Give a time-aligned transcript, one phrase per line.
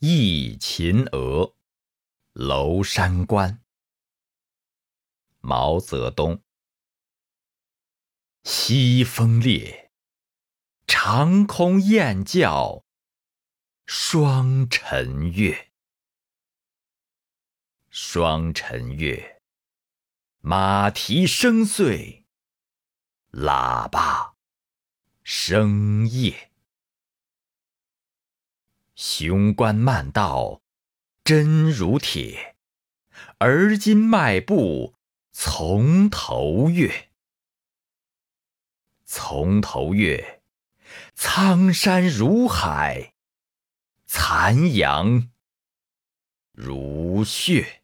[0.00, 1.56] 忆秦娥，
[2.32, 3.64] 娄山关。
[5.40, 6.44] 毛泽东。
[8.44, 9.90] 西风烈，
[10.86, 12.84] 长空雁叫
[13.86, 15.72] 霜晨月。
[17.90, 19.42] 霜晨月，
[20.38, 22.24] 马蹄声碎，
[23.32, 24.36] 喇叭
[25.24, 26.52] 声夜。
[29.00, 30.60] 雄关漫道
[31.22, 32.56] 真如铁，
[33.38, 34.96] 而今迈步
[35.30, 37.10] 从头越。
[39.04, 40.42] 从头越，
[41.14, 43.14] 苍山如海，
[44.04, 45.30] 残阳
[46.50, 47.77] 如血。